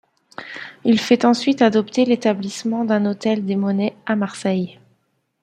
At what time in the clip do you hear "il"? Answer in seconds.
0.83-0.97